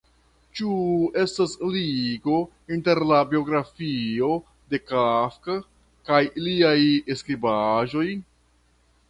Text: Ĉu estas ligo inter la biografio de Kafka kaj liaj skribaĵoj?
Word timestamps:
Ĉu 0.59 0.69
estas 1.23 1.51
ligo 1.73 2.37
inter 2.77 3.01
la 3.11 3.19
biografio 3.33 4.31
de 4.73 4.81
Kafka 4.93 5.59
kaj 6.11 6.23
liaj 6.49 6.75
skribaĵoj? 7.23 8.09